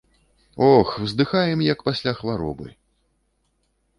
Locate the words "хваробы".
2.21-2.67